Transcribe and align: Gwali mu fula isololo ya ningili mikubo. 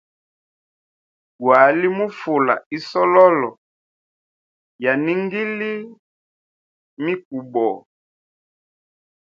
Gwali 1.41 1.87
mu 1.97 2.05
fula 2.19 2.55
isololo 2.77 3.49
ya 4.83 4.93
ningili 5.03 5.71
mikubo. 7.03 7.67